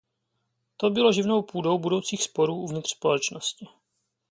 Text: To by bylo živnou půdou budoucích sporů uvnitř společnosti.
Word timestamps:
To 0.77 0.89
by 0.89 0.93
bylo 0.93 1.11
živnou 1.11 1.41
půdou 1.41 1.77
budoucích 1.77 2.23
sporů 2.23 2.55
uvnitř 2.55 2.91
společnosti. 2.91 3.67